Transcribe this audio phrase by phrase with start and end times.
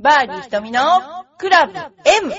[0.00, 0.80] バーディー瞳の
[1.38, 2.32] クラブ M!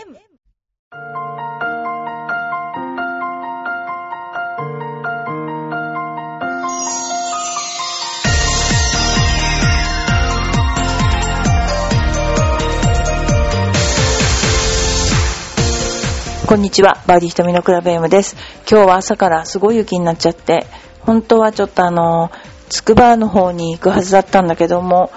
[16.48, 18.38] こんにちは、バーディー瞳のクラブ M です。
[18.72, 20.66] 今日は朝からすごい雪になっちゃって、
[21.02, 22.32] 本当はちょっとあの、
[22.70, 25.12] つくばの方に行くはずだったんだけども、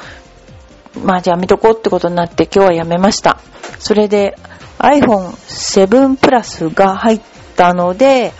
[1.04, 3.38] まあじゃあ見とこうってことになって今日はやめました。
[3.78, 4.36] それで
[4.78, 7.20] iPhone7 プラスが入っ
[7.56, 8.32] たので、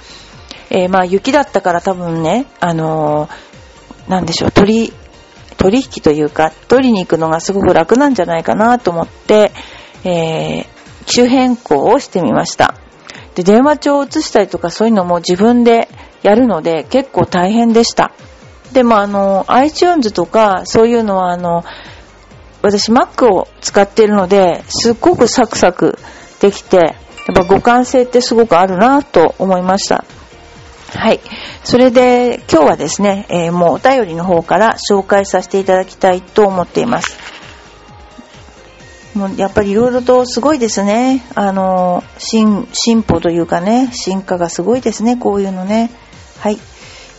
[0.70, 3.52] えーまあ雪だったから多分ね、あのー
[4.08, 4.92] なんでしょう、取り、
[5.56, 9.52] 取引というか、取りに行くのがすごく楽なんじゃないかなと思って、
[10.04, 12.74] えー、機種変更をしてみました。
[13.34, 15.88] で、電話帳を移したりとかそういうのも自分で
[16.22, 18.12] やるので結構大変でした。
[18.72, 21.64] でもあの、iTunes とかそういうのはあの、
[22.62, 25.98] 私 Mac を使っているので、すっごくサクサク
[26.40, 26.94] できて、やっ
[27.34, 30.04] ぱ互換性ってすごくあるなと思いました。
[30.94, 31.20] はい。
[31.64, 37.16] それで今日はですね、えーもうお便りの方から紹介させていただきたいと思っています。
[39.14, 41.24] もうやっぱりいろいろとすごいですね。
[41.34, 45.90] あの、進、進歩というかね、進化がすごいですね、こういうのね。
[46.40, 46.58] はい。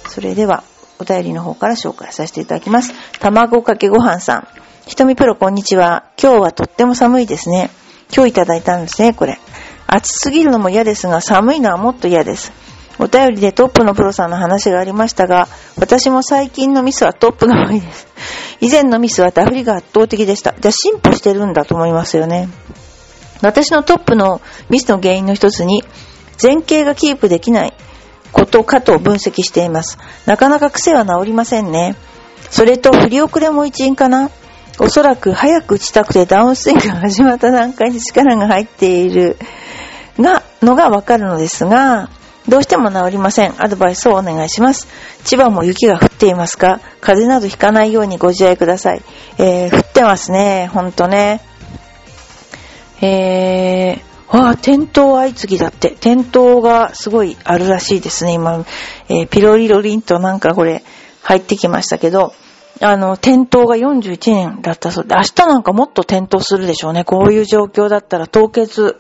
[0.10, 0.64] それでは、
[1.00, 2.94] お便りの方から紹介させていただきます。
[3.20, 4.48] 卵かけご飯さん。
[4.86, 6.04] ひとみプロこんにちは。
[6.22, 7.70] 今日はとっても寒いですね。
[8.14, 9.40] 今日いただいたんですね、これ。
[9.88, 12.52] 暑すぎるのも嫌ですが、寒いのはもっと嫌です。
[13.00, 18.08] お便りでトップのプロさんの話がありましたが、私も最近のミスはトップが多いです。
[18.60, 20.54] 以前のミスはダフりが圧倒的でした。
[20.60, 22.50] じゃあ進歩してるんだと思いますよね。
[23.42, 25.86] 私のトップのミスの原因の一つに、
[26.42, 27.74] 前傾がキープできない
[28.34, 29.98] ことかと分析しています。
[30.26, 31.96] なかなか癖は治りませんね。
[32.50, 34.30] それと振り遅れも一因かな。
[34.80, 39.38] おそらく早く打ちたくてダウンスイングが始まった段階で力が入っている
[40.20, 42.10] が、のがわかるのですが、
[42.48, 43.54] どうしても治りません。
[43.64, 44.88] アドバイスをお願いします。
[45.24, 49.02] 千葉も雪が降っていますか風邪などひかないようにご自愛ください。
[49.38, 50.70] えー、降ってますね。
[50.74, 51.42] ほんとね。
[53.02, 55.92] えー、わあ、転倒相次ぎだって。
[55.92, 58.34] 転倒がすごいあるらしいですね。
[58.34, 58.66] 今、
[59.08, 60.84] えーピロリロリンとなんかこれ
[61.22, 62.34] 入ってきましたけど、
[62.84, 67.04] あの、転倒が41年だったそうで、明日なんかもっと転倒するでしょうね。
[67.06, 68.98] こういう状況だったら凍結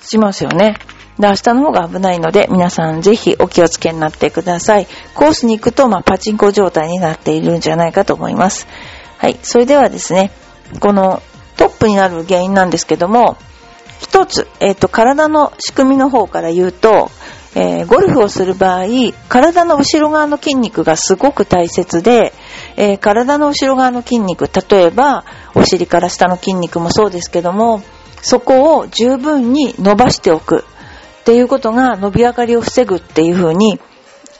[0.00, 0.76] しますよね。
[1.18, 4.86] で、明日の方が危ないので、皆さんぜひお気をつけになってください。
[5.14, 8.66] コースに行くと、まあ、パチンコ状態になっているんじゃないかと思います。
[9.18, 9.38] はい。
[9.42, 10.30] それではですね、
[10.80, 11.22] この
[11.56, 13.36] トップになる原因なんですけども、
[14.00, 17.10] 一つ、えっ、と、体の仕組みの方から言うと、
[17.54, 18.86] えーゴルフをする場合、
[19.28, 22.32] 体の後ろ側の筋肉がすごく大切で、
[22.76, 25.24] えー体の後ろ側の筋肉、例えば、
[25.54, 27.82] お尻から下の筋肉もそうですけども、
[28.22, 30.64] そこを十分に伸ばしておく
[31.22, 33.78] っていうことが伸び上がりを防ぐっていうふうに、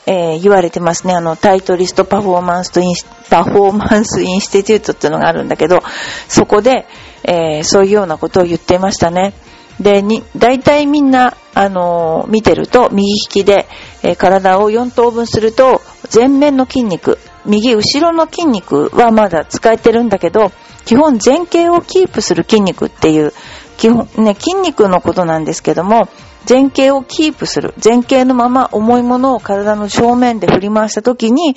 [0.05, 1.13] えー言われてますね。
[1.13, 2.95] あの、タイトリストパフォーマンスとイン
[3.29, 5.83] パフォーマンスインスティテュートっていうのがあるんだけど、
[6.27, 6.87] そこで、
[7.23, 9.33] えそういうようなことを言っていましたね。
[9.79, 13.67] で、に、大体みんな、あの見てると、右利きで、
[14.01, 15.81] え体を4等分すると、
[16.13, 20.51] 前面の筋肉、右後ろの筋肉はまだ使えてるんだけど、
[20.85, 23.33] 基本前傾をキープする筋肉っていう、
[23.77, 26.09] 基本、ね、筋肉のことなんですけども、
[26.49, 27.73] 前傾をキープする。
[27.83, 31.55] 前傾のまま重いものを体の正面で振り回した時に、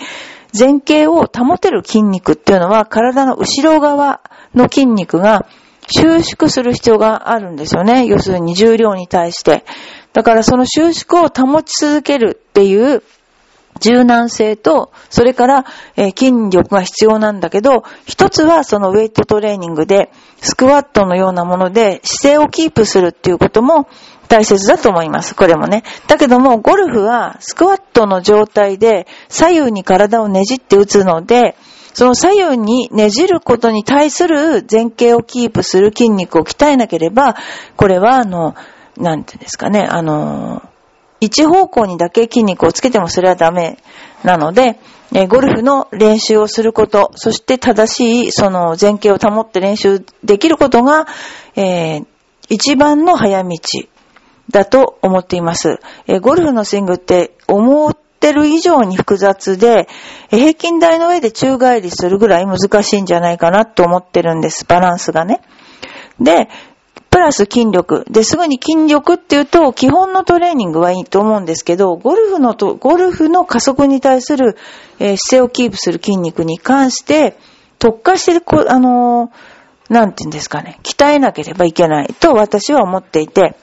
[0.57, 4.21] 前傾を保てる筋肉っていうのは体の後ろ側
[4.55, 5.47] の筋肉が
[5.89, 8.07] 収縮する必要があるんですよね。
[8.07, 9.65] 要するに重量に対して。
[10.13, 13.03] だからその収縮を保ち続けるっていう
[13.81, 20.11] 柔軟性と、それから、筋力が必要なんだけど、一つはそのウェイトトレーニングで、
[20.41, 23.89] スクワットのようなもので姿勢をキープするっていうことも
[24.29, 25.35] 大切だと思います。
[25.35, 25.83] これもね。
[26.09, 31.57] だけども、ゴルフはスクワットの状態で左右に体をねじって打つので、
[31.97, 37.37] その左右にねじることに対する前傾をキープする筋肉を鍛えなければ、
[37.75, 38.55] これはあの、
[38.99, 40.63] なんていうんですかね、あの、
[41.21, 43.79] 一方向にだけ筋肉をつけてもそれはダメ
[44.25, 44.79] なので、
[45.15, 51.07] えゴルフの練習をすること、そして正しいその前傾を保って練習できることが、
[51.55, 52.07] えー
[52.49, 53.59] 一番の早道
[54.51, 55.81] だと思っています。
[56.07, 59.89] えゴルフのスイングって思ってる以上に複雑で、
[60.31, 64.65] 平均台の上で宙返りするぐらい難しいんじゃないかなと思ってるんです。
[64.67, 65.41] バランスがね。
[66.21, 66.49] で、
[67.11, 68.05] プラス筋力。
[68.11, 74.57] で、すぐに筋力っていうと、基本のトレーニングはいいと思うんですけど、ゴルフのと、ゴルフの加速に対する、
[74.99, 77.39] えー姿勢をキープする筋肉に関して、
[77.79, 79.57] 特化してこ、あのー
[79.89, 83.57] なんて言うんですかね、鍛えなければいけないと私は思っていて、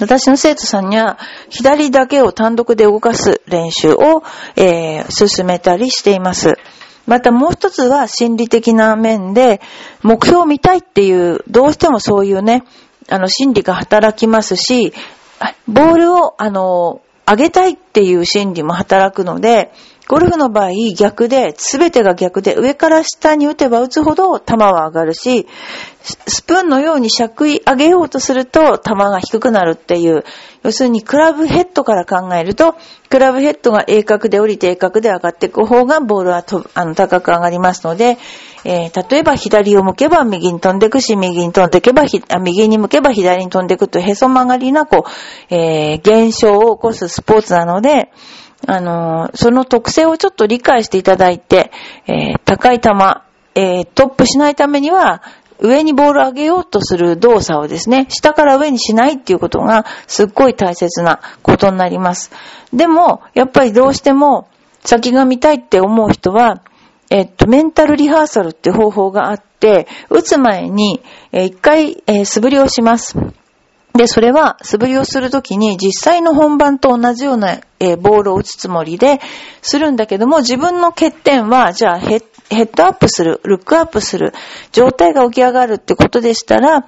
[0.00, 1.18] 私の生徒さんには、
[1.48, 4.22] 左だけを単独で動かす練習を、
[4.56, 6.56] えー、進めたりしています。
[7.06, 9.60] またもう一つは心理的な面で、
[10.02, 12.64] 目標を見たいっていう、どうしてもそういうね、
[13.08, 14.92] あの、心理が働きますし、
[15.66, 19.72] ボールを、あの、上げたいっていう心理も働くので、
[20.08, 25.46] ゴルフの場合逆で、すべてが逆で、上から下に打てば打つほど球は上がるし、
[26.00, 30.24] スプーンのようにしゃくい上げようとすると球が低くなるっていう、
[30.62, 32.74] 要するにクラブヘッドから考えると、
[33.10, 38.16] クラブヘッドが鋭角で降りて鋭角で上がっていく方がボールはあの高く上がりますので、
[38.64, 42.04] えー、例えば左を向けば右に飛んでいくし、右に飛んでいけば
[42.40, 45.04] 右に向けば左に飛んでいくというへそ曲がりな、こ
[45.50, 48.10] う、えー、現象を起こすスポーツなので、
[48.66, 51.70] あの、その特性をちょっと理解していただいて、
[52.06, 52.90] えー、高い球、
[53.54, 55.22] えー、トップしないためには、
[55.60, 62.30] 上にボールを上げようとする動作をですね、下から上にしないっていうことがすっごい大切なことになります。
[62.72, 64.48] でも、やっぱりどうしても
[64.84, 66.62] 先が見たいって思う人は、
[67.10, 71.02] えっと、メンタルリハーサルって方法があって、打つ前に、
[71.32, 73.16] えー、一回、えー、素振りをします。
[73.94, 79.20] で、それは素振りをするときに実際の本番と同じような、え、ボールを打つつもりで
[79.62, 84.32] するんだけども、自分の欠点は、じゃあヘッヘッドアップする、ルックアップする、
[84.72, 86.82] 状態が起き上がるってことでしたら、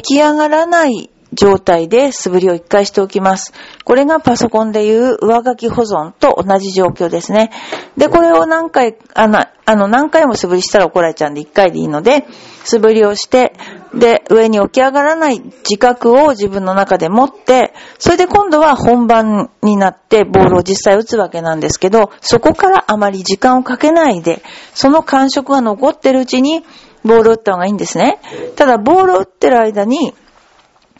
[0.00, 3.52] 起き上がらない状態で素振りを一回しておきます。
[3.84, 7.50] これがパソコンでいう上書き保存と同じ状況ですね。
[7.96, 12.26] で、これを何回、あの、あの何回も素振りしたら怒られちゃうんで一回でいいので、
[12.64, 13.52] 素振りをして、
[13.94, 24.42] で、上に起き上がらない自覚を自分の中で持って、それで今度は本番になってボールを実際打つわけなんですけど、そこからあまり時間をかけないで、
[24.74, 26.64] その感触が残ってるうちに、
[27.04, 28.18] ボールを打った方がいいんですね。
[28.56, 30.14] ただ、ボールを打ってる間に、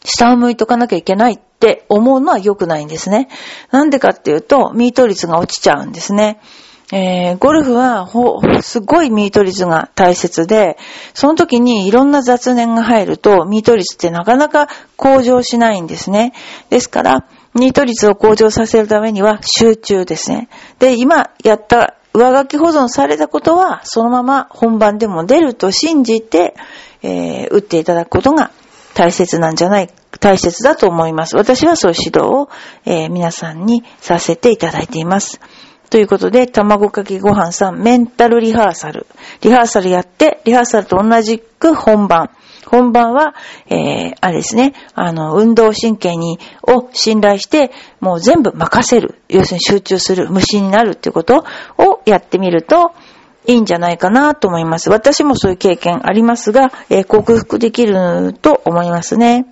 [0.04, 3.28] 下を向いとかなきゃいけないって思うのは良くないんですね。
[3.70, 6.40] なんでかっていうと、ミート率が落ちちゃうんですね。
[6.92, 10.76] えー、ゴルフはほ、すごいミート率が大切で、
[11.14, 16.32] その時にいろんな雑念が入ると、ミート率ってなかなか向上しないんですね。
[16.68, 20.48] ですから、ミート率を向上させるためには集中ですね。
[20.78, 26.54] で、今やった上書き保存されたことは、そのまま本番でも出ると信じて、
[27.02, 28.50] えー、打っていただくことが
[29.00, 29.88] 大切なんじゃない、
[30.20, 31.34] 大切だと思います。
[31.34, 32.50] 私はそういう指導を、
[32.84, 35.40] えー、皆さんにさせていただいています。
[35.88, 39.06] ということで、卵かけご飯さん、メンタルリハーサル。
[39.40, 42.28] リハーサルやって、リハーサルと同じく本番。
[42.66, 43.34] 本番は、
[43.70, 46.38] えー、あれですね、あの、運動神経に、
[46.68, 49.14] を信頼して、もう全部任せる。
[49.30, 50.28] 要するに集中する。
[50.28, 51.46] 無心になるっていうこと
[51.78, 52.92] をやってみると、
[53.46, 54.90] いいんじゃないかなと思います。
[54.90, 59.46] 私もそういう経験ありますが、えー、克服できると思いますね。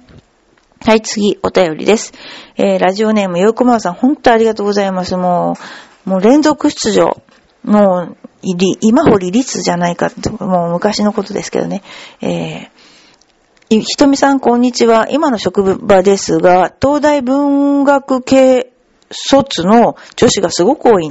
[0.85, 2.13] はい、次、お便りです。
[2.57, 5.17] えー、ラジオネーム、よくまわさん、本当ありがとうございます。
[5.17, 5.57] も
[6.07, 7.21] う、もう連続出場。
[7.65, 11.83] もう、り今堀律じゃないかって、もう昔のことですけどね。
[12.21, 15.09] えー、ひとみさん、こんにちは。
[15.11, 18.73] 今の職場ですが、東大文学系
[19.11, 21.09] 卒の女子がすごく多い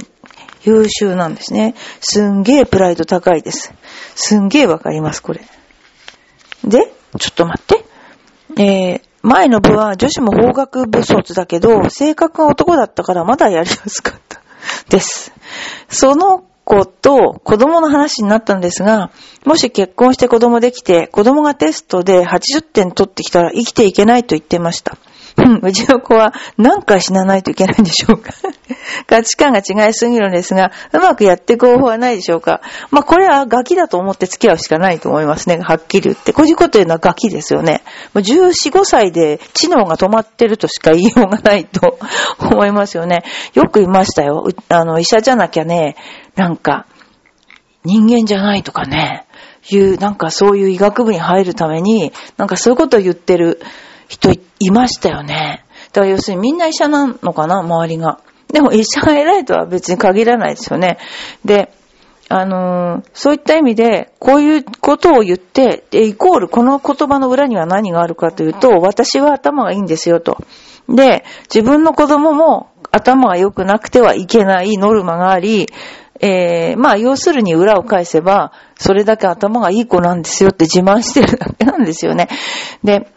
[0.64, 1.74] 優秀なんですね。
[2.00, 3.72] すんげえプライド高いです。
[4.14, 5.40] すんげえわかります、これ。
[6.64, 7.84] で、ちょっと待って。
[8.60, 14.40] えー、前の部は女子も法学部卒だけど、性格が男だったからまだやりやすかった。
[14.88, 15.32] です。
[15.88, 19.10] その子と子供の話になったんですが、
[19.44, 24.98] もし結婚して子供できて、子供がテストで80点取ってきたら生きていけないと言ってました。
[25.62, 28.32] うちの子は何回死なないといけないんでしょうか
[29.06, 35.58] 価値観が違いすぎるんですが、うまくやっていく方法はないでしょうかまあ、これはガキだと思って付き合うしかないと思いますね。
[35.62, 36.32] はっきり言って。
[36.32, 37.82] こういうこと言うのはガキですよね。
[38.14, 41.98] もう14、5歳で知能が止まってるとしか言いようがないと
[42.40, 43.24] 思いますよね。
[43.54, 44.46] よく言いましたよ。
[44.68, 45.96] あの、医者じゃなきゃね、
[46.36, 46.86] なんか、
[47.84, 49.24] 人間じゃないとかね、
[49.70, 53.60] いう、なんかそういう医学部に入るために、なんかそういうことを言ってる
[54.08, 55.64] 人いましたよね。
[55.92, 58.20] だから要するにみんな医者なのかな、周りが。
[58.52, 60.98] でも医者が偉いとは別に限らないですよね。
[61.44, 61.70] で、
[62.30, 70.38] あのー、そういった意味で、こういうことを言って、で、イコールこの言葉の裏には何があるかというと、私は頭がいいんですよと。
[70.88, 75.68] で、自分の子供も頭が良くなくてはいけないノルマがあり、
[76.20, 82.28] えー、まあ、要するに裏を返せば、それだけ頭がいい子なんですよって自慢してるだけなんですよね。
[82.82, 83.08] で、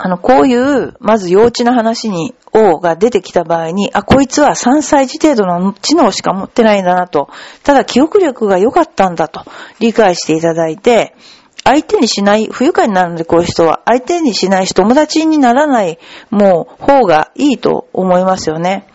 [0.00, 7.28] あの、こういう、まず幼稚な話に、王が出てきた場合に、あ、こいつは3歳児程度の知能しか持ってないんだなと、
[7.64, 9.42] ただ記憶力が良かったんだと
[9.80, 11.16] 理解していただいて、
[11.64, 15.98] 相手にしない、不愉快になるのでこういう人は、相手にしないし友達にならない、
[16.30, 18.86] もう方がいいと思いますよね。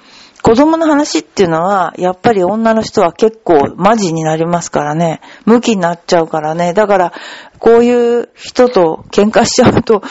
[0.43, 5.21] 子供の話っていうのは、やっぱり女の人は結構マジになりますからね。
[5.45, 6.73] 向きになっちゃうからね。
[6.73, 7.13] だから、
[7.59, 10.03] こういう人と喧嘩しちゃうと、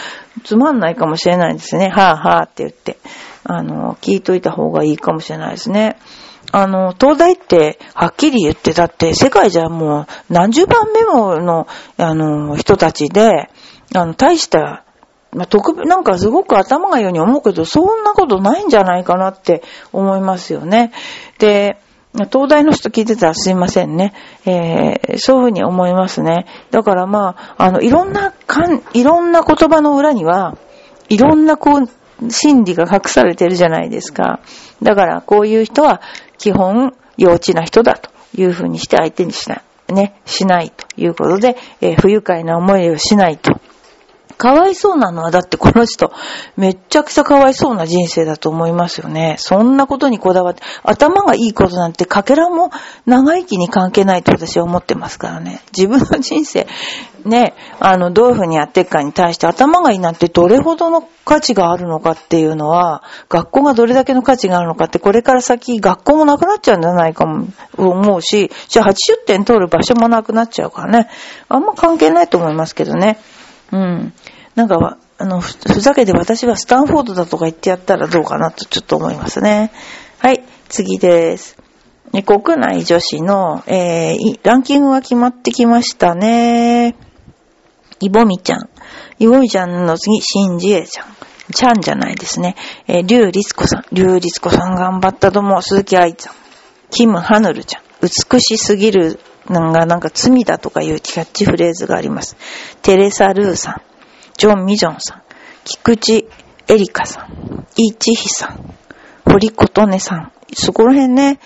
[0.43, 1.91] つまんないかもしれないですね。
[1.91, 2.97] はぁ、あ、はぁって言って。
[3.45, 5.99] あの、聞いといた方がいいかもしれないですね。
[6.51, 11.67] あの、東大って、はっきり言って、だって、世界じゃもう、何十番目もの、
[11.99, 13.51] あの、人たちで、
[13.95, 14.85] あの、大した、
[15.35, 19.63] まあ、特別、なんかすごく頭がいいように思うけど、そんなことないんじゃないかなって
[19.93, 20.93] 思いますよね。
[21.39, 21.79] で、
[22.31, 24.13] 東大の人聞いてたらすいませんね。
[24.45, 26.47] えー、そういうふうに思いますね。
[26.71, 30.59] だからまあ、あの、いろんなかん、いろんな言葉の裏には、
[31.09, 34.41] いろんなこう、心理が隠されてるじゃないですか。
[34.83, 36.01] だからこういう人は
[36.39, 43.53] 基本幼稚な人だというふうにして相手にしない、ね、しないということで、えー、不愉快な思いをしないと
[44.43, 46.13] かわいそうなのは、だってこの人、
[46.57, 49.37] めっちゃくちゃかわいそうな人生だと思いますよね。
[49.39, 52.73] そんなことにこだわって、頭がいいことなんてかけらも
[53.07, 55.61] 長生きに関係ないと私は思ってますからね。
[55.73, 56.67] 自分の人生、
[57.25, 67.47] ね、あの、どういうふうにやっていくかに対して頭がいいなんてどれほどの価値があるのかっていうのは、学校がどれだけの価値があるのかって、これから先学校もなくなっちゃうんじゃないかも
[67.77, 68.95] 思うし、じゃあ80
[69.25, 71.09] 点取る場所もなくなっちゃうからね。
[71.49, 73.21] あんま関係ないと思いますけどね。
[73.71, 74.13] うん。
[74.55, 79.73] なんか、あの、ふざけて私はスタンフォードだとか言ってやったらどうかなとちょっと思いますね。
[80.19, 81.57] はい、次です。
[82.27, 86.95] 国内女子の、えー、ランキングが決まってきましたね。
[88.01, 88.69] イボミちゃん。
[89.19, 91.07] イボミちゃんの次、シンジエちゃん。
[91.55, 92.57] ちゃんじゃないですね。
[92.87, 93.85] えー、リュウリツコさん。
[93.93, 95.63] リュウリツコさん頑張ったと思う。
[95.63, 96.35] 鈴木愛ちゃん。
[96.91, 97.83] キム・ハヌルちゃん。
[98.03, 99.19] 美しすぎる
[99.49, 102.37] のがなんか罪だとかいうキャッチフレーズがあります。
[102.83, 103.92] テレサ・ルーさん。
[104.37, 105.23] ジョン・ミジョンさん、
[105.65, 106.27] 菊池
[106.69, 108.75] エリカさん、イー・チヒさん、
[109.25, 111.39] 堀琴音さん、そこら辺ね、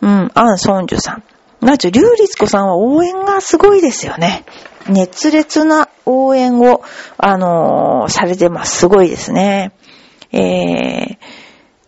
[0.00, 1.24] うん、アン・ソンジュさん。
[1.64, 4.44] なちょ、リュウリツコさんは応援がすごいですよね。
[4.88, 6.82] 熱烈な応援を、
[7.18, 8.78] あのー、されてます。
[8.78, 9.72] すごいですね。
[10.32, 11.16] えー、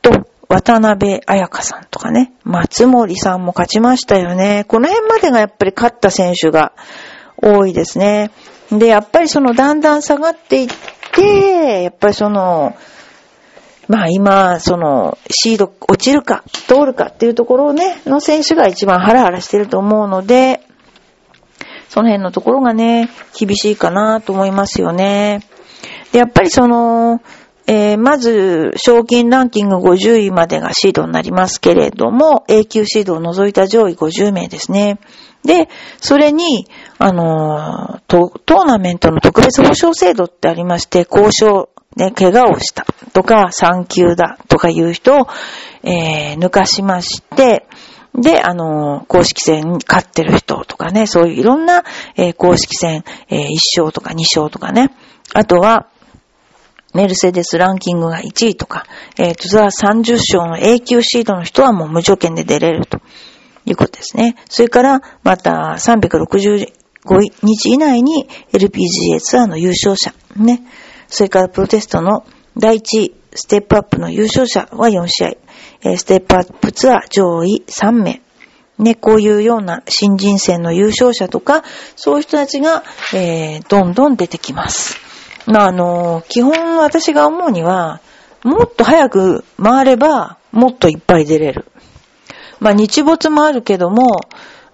[0.02, 4.64] と、渡辺彩香さんとかね、松森さんも勝ちましたよね。
[4.66, 6.72] この辺までがやっぱり勝った選手が
[7.36, 8.30] 多いですね。
[8.70, 10.68] で、やっぱりそのだんだん下がっていっ
[11.12, 12.76] て、やっぱりその、
[13.88, 20.60] まあ今、その、シード落ちるか、通るかっていうところをね、の選手が一番ハラハラしてると思うので、
[21.88, 23.08] その辺のところがね、
[23.38, 25.40] 厳しいかなと思いますよね。
[26.12, 27.22] で、やっぱりその、
[27.66, 34.98] えー、まず、賞金ランキング50位までがシードになりますけれども、A 級シードを除いた上位50名ですね。
[35.44, 35.68] で、
[36.00, 36.68] それに、
[36.98, 45.28] あのト、トーナメントの特別保障制度ってありまして、交渉、ね、怪我をしたとか、産休だとかいう人を、
[45.82, 47.66] えー、抜かしまして、
[48.14, 51.84] で、あの、公式戦に勝ってる人とかね、そういういろんな、
[52.16, 54.92] えー、公式戦、えー、1勝とか2勝とかね、
[55.34, 55.88] あとは、
[56.94, 58.86] メルセデスランキングが1位とか、
[59.18, 63.00] えっ、ー、と、ザ30勝の A 級シードの人はもう無条件で出れると。
[63.70, 64.36] いうことですね。
[64.48, 66.66] それから、また365
[67.42, 70.62] 日以内に LPGA ツアーの優勝者、ね。
[71.08, 72.24] それからプロテストの
[72.56, 75.32] 第1、ステップアップの優勝者は4試合、
[75.82, 78.22] えステップアップツアー上位3名。
[78.78, 81.64] ね、こういうような新人戦の優勝者とか、
[81.96, 84.96] そういう人たちが、えー、どんどん出てきます。
[85.46, 88.00] まあ、あの、基本私が思うには、
[88.44, 91.66] もっと早く回れば、もっといっぱい出れる。
[92.60, 94.20] まあ、日没もあるけども、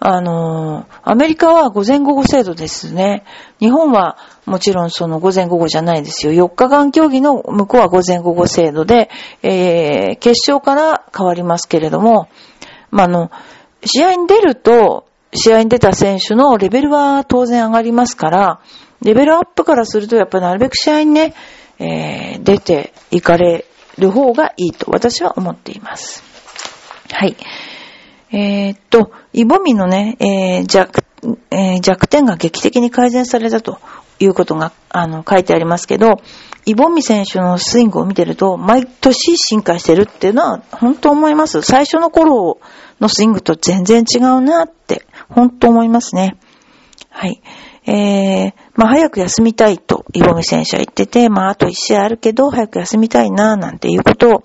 [0.07, 3.25] あの、アメリカは午前午後制度ですね。
[3.59, 6.33] 日本はもちろんその午前午後じゃないですよ。
[6.47, 9.09] 4日間競技の向こうは午前午後制度で、
[9.43, 12.29] えー、決勝から変わりますけれども、
[12.91, 13.31] まあ、あの、
[13.85, 18.61] 試合に出ると、試合に出た選手のレベルは当然上がりますから、
[19.01, 21.35] レベルアップからすると、やっぱりなるべく試合にね、
[21.79, 23.65] えー、出ていかれ
[23.99, 26.23] る方がいいと私は思っています。
[27.11, 27.37] はい。
[28.37, 31.05] えー、っと、イボミのね、えー、弱、
[31.53, 33.79] えー、弱点が劇的に改善されたと
[34.19, 36.21] いうことが、あの、書いてありますけど、
[36.67, 41.63] イボミ選手のスイングを見てると、毎年進化してるっていうのは、本当思います。
[41.63, 42.59] 最初の頃
[42.99, 46.37] のスイングと全然違うなって、本当思いますね。
[47.11, 47.41] はい。
[47.87, 54.45] えー、まあ、早く休みたいと、イボミ選手は言ってて、まあ、あと一試合あるけど、早く休みたいな、なんていうことを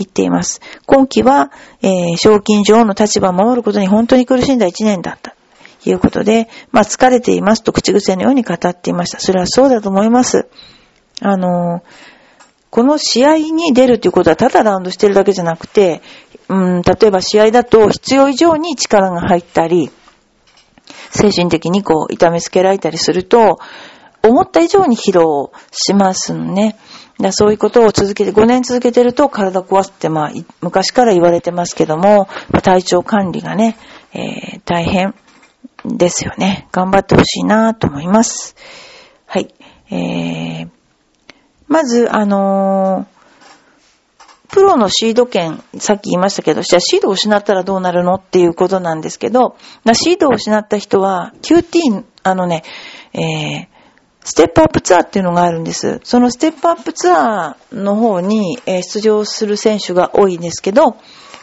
[0.00, 0.60] 言っています。
[0.86, 1.52] 今季は、
[1.82, 5.36] えー、賞金女王の立場を守ることに本当に苦しんだ一年だった。
[5.82, 9.18] ということで、まあ疲れていますと口癖のように語っていました。
[9.18, 10.48] それはそうだと思います。
[11.22, 11.82] あの、
[12.70, 16.02] この試合に出るということはただラウンドしてるだけじゃなくて、
[16.48, 19.90] うん、例えば試合だと必要以上に力が入ったり、
[21.10, 23.58] 精神的にこう痛めつけられたりすると、
[24.22, 26.76] 思った以上に疲労しますね。
[27.20, 32.28] だそういうことを続けて、5年続けてると体壊すって、まあ、昔から言われてますけども、
[32.62, 33.76] 体調管理がね、
[34.12, 35.14] えー、大変
[35.84, 36.68] ですよね。
[36.72, 38.56] 頑張ってほしいなと思います。
[39.26, 39.54] はい。
[39.90, 40.68] えー、
[41.68, 43.20] まず、あのー
[44.50, 49.56] プロのシード権、さっき言いましたけど、じゃあシードを失ったらどうなるのっていうことなんですけど、
[49.94, 52.64] シードを失った人は、QT、あのね、
[53.12, 53.79] えー、
[54.22, 56.00] ステップアップツアーっていうのがあるんです。
[56.04, 60.96] そのステップアップツアーの方に、出場する選手が多いんですけど、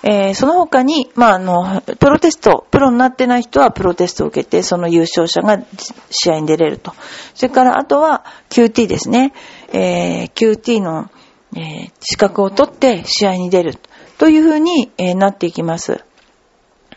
[0.03, 5.63] えー、その他に、まあ、あの、プロテスト、プロになってない人はプロテストを受けて、その優勝者が
[6.11, 6.93] 試合に出れると。
[7.33, 9.33] それから、あとは QT ですね。
[9.73, 11.09] えー、QT の、
[11.55, 13.75] えー、資格を取って試合に出る
[14.19, 16.03] というふうに、えなっていきます。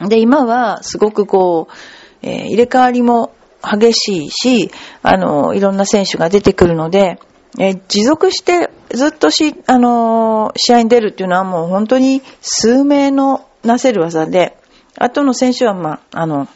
[0.00, 1.74] で、今はすごくこう、
[2.22, 4.70] え入れ替わりも激しいし、
[5.02, 7.18] あの、いろんな選手が出てくるので、
[7.58, 14.56] え持続してずっとし、あの試合に出るっていうのはもう本当に数名のなせる技で、
[14.96, 16.48] 後の選手はまあ、あの、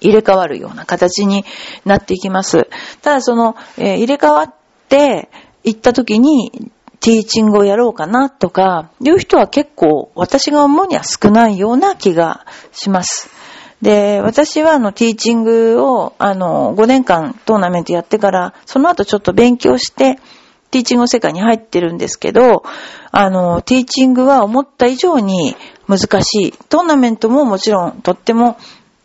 [0.00, 1.44] 入れ替わるような形に
[1.84, 2.68] なっていきます。
[3.02, 4.54] ただその、えー、入れ替わっ
[4.88, 5.30] て
[5.62, 13.28] 行った時に、ティーチングをやろうかなとか、いう人は結構私が思うには少ないような気がします。
[13.82, 20.18] で、私はあの、ティーチングを、あの、5年間トーナメントやってから、その後ちょっと勉強して、
[20.70, 22.64] ティーチングの世界に入ってるんですけど、
[23.12, 25.54] あの、ティーチングは思った以上に
[25.86, 26.52] 難しい。
[26.68, 28.56] トーナメントももちろんとっても、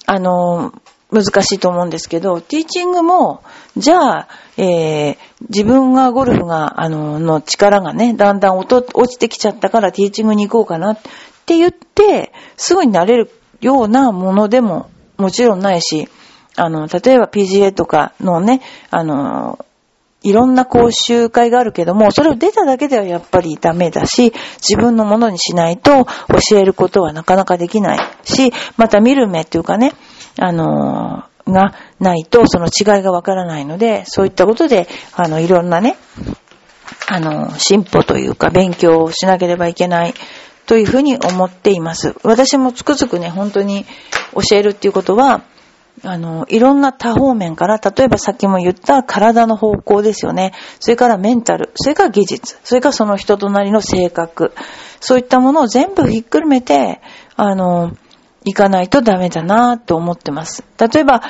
[0.05, 0.73] あの、
[1.11, 3.43] 難しいと思うんですけど、ティーチングも、
[3.77, 5.17] じゃあ、えー、
[5.49, 10.97] 自分がゴルフが、あの、の力がね、だんだん落ちてきちゃったからティーチングに行こうかなっ
[11.45, 16.07] て言って、すぐになれるようなものでももちろんないし、
[16.55, 19.65] あの、例えば PGA とかのね、あの、
[20.21, 29.93] いろんな講習会があるけども、それを出ただけではやっぱりダメだし、自分のものにしないと教えることはなかなかできないし、また見る目っていうかね、
[30.37, 35.97] あの、がないとその違いがわからないので、そういったことで、あの、いろんなね、
[37.07, 40.13] あの、進歩というか勉強をしなければいけない。
[40.69, 42.13] というふうに思っています。
[42.21, 43.87] 私もつくづくね、本当に
[44.35, 45.41] 教えるっていうことは、
[46.03, 50.53] あの、いろんな多方面から、例えばさっきも言った体の方向ですよね。
[50.79, 54.53] それからメンタル、それから技術、それからその人となりの性格、
[54.99, 57.01] そういったものを全部ひっくるめて、
[57.35, 57.93] あの、
[58.45, 60.63] いかないとダメだなと思ってます。
[60.77, 61.23] 例えば、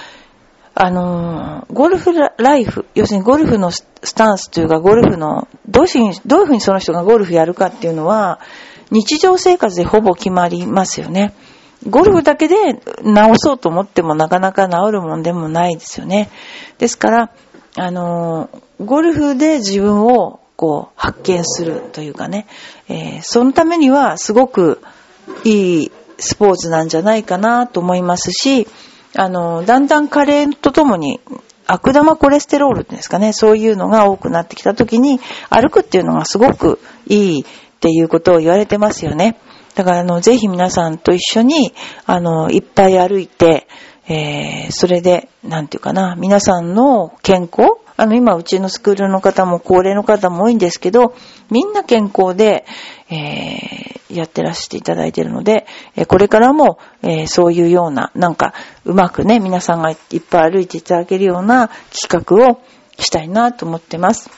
[0.75, 8.41] あの、ゴルフライフ、要するにゴルフのスタンスというか、ゴルフの、どういうふうに、どういうふうにその人がゴルフやるかっていうのは、
[8.91, 11.33] 日常生活でほぼ決まりますよね。
[11.87, 12.55] ゴルフだけで
[13.03, 16.29] 直そうと思ってもなかなか治るもんでもないですよね。
[16.77, 17.31] ですから、
[17.75, 18.49] あの、
[18.83, 22.47] ゴルフで自分をこう発見するというかね、
[22.89, 24.81] えー、そのためにはすごく
[25.45, 28.67] いいスポーツなんじゃないかなと思いますし、
[29.15, 31.21] あの、だんだん加齢とともに
[31.65, 37.45] 悪玉コレステロールですかね、そういうのが多くなってきた時に歩くっていうのがすごくいい
[37.79, 39.37] っていうことを言われてますよね。
[39.75, 41.73] だから、あの、ぜひ皆さんと一緒に、
[42.05, 43.67] あの、いっぱい歩いて、
[44.09, 51.15] えー、それで、なんていうかな、皆さんの健康あの、今、うちのスクールの方も高齢の方も多いんですけど、
[51.49, 52.65] みんな健康で、
[53.09, 55.65] えー、やってらしていただいているので、
[55.95, 58.53] えこれからも、えー、そういうような、なんか、
[58.85, 62.61] うまくね、皆さんがいっぱい歩いていただけるような企画を
[62.97, 64.29] したいなと思ってます。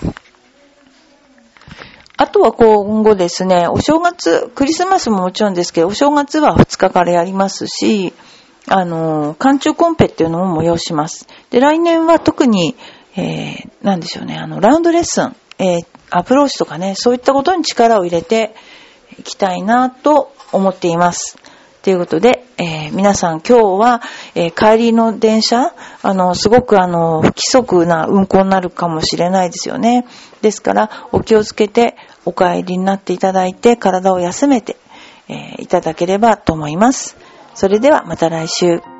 [2.21, 8.13] あとは今後ですね、お正月、クリスマスももちろんですけど、お正月は2日からやりますし、
[8.67, 11.27] あの、寒中コンペっていうのも催します。
[11.49, 12.75] で、来年は特に、
[13.15, 18.53] えー、なんでしょうね、あの、ラウンドレッスン、えー、アプローチとかね、そういったことに力を入れて
[19.17, 21.39] いきたいなと思っています。
[21.81, 22.40] ということで、
[22.91, 24.01] 皆さん今日は、
[24.35, 30.05] えー、帰りの電車、あの、すごくあの、不規則な運行になるかもしれないですよね。
[30.41, 34.75] ですから、お気をつけてお帰りになっていただいて、体を休めて、
[35.29, 37.15] えー、いただければと思います。
[37.55, 38.90] それではまた来週。